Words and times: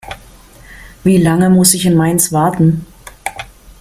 Wie 1.03 1.17
lange 1.17 1.51
muss 1.51 1.75
ich 1.75 1.85
in 1.85 1.95
Mainz 1.95 2.31
warten? 2.31 2.87